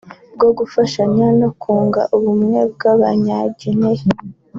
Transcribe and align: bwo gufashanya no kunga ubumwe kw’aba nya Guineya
bwo 0.35 0.49
gufashanya 0.57 1.27
no 1.39 1.49
kunga 1.61 2.01
ubumwe 2.15 2.59
kw’aba 2.75 3.09
nya 3.23 3.39
Guineya 3.57 4.05